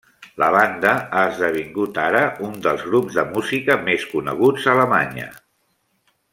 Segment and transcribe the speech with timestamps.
[0.43, 5.33] La banda ha esdevingut ara un dels grups de música més coneguts a Alemanya.